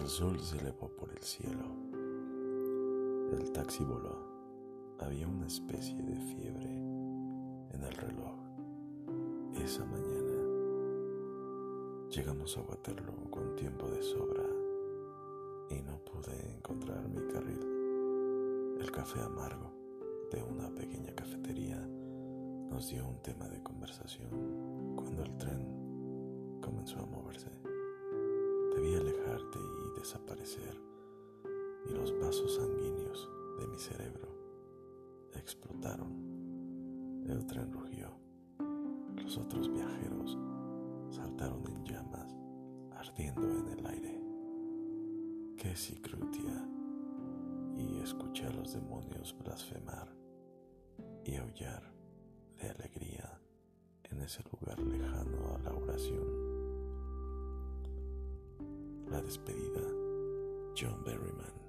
El 0.00 0.08
sol 0.08 0.40
se 0.40 0.58
elevó 0.58 0.88
por 0.88 1.08
el 1.12 1.22
cielo. 1.22 1.64
El 3.32 3.52
taxi 3.52 3.84
voló. 3.84 4.26
Había 4.98 5.28
una 5.28 5.46
especie 5.46 5.96
de 6.02 6.16
fiebre 6.16 6.68
en 6.68 7.80
el 7.80 7.92
reloj. 7.92 8.34
Esa 9.54 9.84
mañana 9.84 10.42
llegamos 12.10 12.58
a 12.58 12.62
Waterloo 12.62 13.30
con 13.30 13.54
tiempo 13.54 13.86
de 13.88 14.02
sobra 14.02 14.44
y 15.70 15.80
no 15.82 15.98
pude 16.04 16.56
encontrar 16.56 17.08
mi 17.08 17.22
carril. 17.32 17.60
El 18.80 18.90
café 18.90 19.20
amargo 19.20 19.70
de 20.32 20.42
una 20.42 20.74
pequeña 20.74 21.14
cafetería 21.14 21.78
nos 22.68 22.88
dio 22.88 23.06
un 23.06 23.22
tema 23.22 23.48
de 23.48 23.62
conversación 23.62 24.96
cuando 24.96 25.22
el 25.22 25.36
tren 25.36 26.60
comenzó 26.60 26.98
a 26.98 27.06
moverse. 27.06 27.73
Vasos 32.34 32.56
sanguíneos 32.56 33.30
de 33.60 33.66
mi 33.68 33.78
cerebro 33.78 34.28
explotaron. 35.34 37.24
El 37.28 37.46
tren 37.46 37.72
rugió. 37.72 38.10
Los 39.14 39.38
otros 39.38 39.72
viajeros 39.72 40.36
saltaron 41.10 41.64
en 41.68 41.84
llamas, 41.84 42.34
ardiendo 42.90 43.42
en 43.42 43.78
el 43.78 43.86
aire. 43.86 44.20
Si 45.74 45.96
crutía, 45.96 46.68
y 47.76 47.98
escuché 47.98 48.46
a 48.46 48.52
los 48.52 48.74
demonios 48.74 49.34
blasfemar 49.36 50.08
y 51.24 51.34
aullar 51.34 51.92
de 52.60 52.70
alegría 52.70 53.40
en 54.04 54.20
ese 54.20 54.44
lugar 54.52 54.78
lejano 54.78 55.54
a 55.54 55.58
la 55.58 55.74
oración 55.74 56.54
la 59.10 59.20
despedida, 59.20 59.82
John 60.76 61.02
Berryman. 61.04 61.63